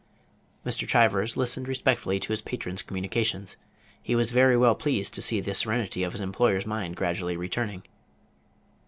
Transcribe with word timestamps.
Mr. 0.65 0.87
Chivers 0.87 1.37
listened 1.37 1.67
respectfully 1.67 2.19
to 2.19 2.33
his 2.33 2.41
patron's 2.41 2.81
communications. 2.81 3.55
He 4.01 4.15
was 4.15 4.31
very 4.31 4.57
well 4.57 4.73
pleased 4.73 5.13
to 5.13 5.21
see 5.21 5.39
the 5.41 5.53
serenity 5.53 6.01
of 6.01 6.13
his 6.13 6.21
employer's 6.21 6.65
mind 6.65 6.95
gradually 6.95 7.37
returning. 7.37 7.83